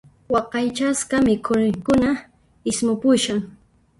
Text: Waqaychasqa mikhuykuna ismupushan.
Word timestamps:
Waqaychasqa 0.33 1.17
mikhuykuna 1.25 2.09
ismupushan. 2.69 3.39